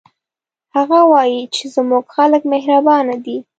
هغه 0.75 0.99
وایي 1.11 1.41
چې 1.55 1.63
زموږ 1.75 2.05
خلک 2.15 2.41
مهربانه 2.53 3.15
دي 3.25 3.37